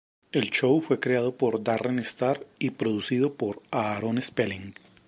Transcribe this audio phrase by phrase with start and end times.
[0.31, 4.73] El show fue creado por Darren Star y producido por Aaron Spelling.